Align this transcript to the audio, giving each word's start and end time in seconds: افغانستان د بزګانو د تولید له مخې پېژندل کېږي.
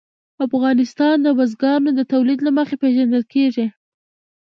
افغانستان 0.45 1.15
د 1.23 1.27
بزګانو 1.37 1.89
د 1.95 2.01
تولید 2.11 2.39
له 2.43 2.51
مخې 2.57 2.75
پېژندل 2.81 3.23
کېږي. 3.33 3.67